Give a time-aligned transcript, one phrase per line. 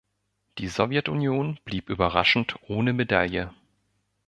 [0.57, 3.53] Die Sowjetunion blieb überraschend ohne Medaille.